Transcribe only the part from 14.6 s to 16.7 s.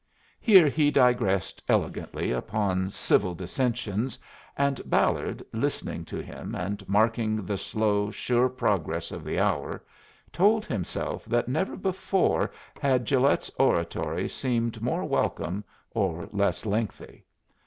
more welcome or less